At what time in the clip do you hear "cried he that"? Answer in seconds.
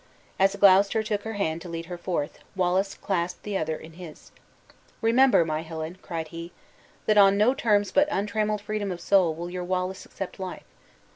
6.01-7.19